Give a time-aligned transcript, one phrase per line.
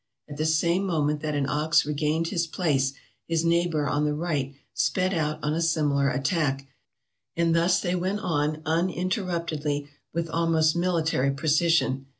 [0.27, 2.93] At the same moment that an ox regained his place,
[3.27, 6.65] his neighbor on the right sped out on a similar attack,
[7.37, 12.07] and thus they went on uninter ruptedly with almost military precision.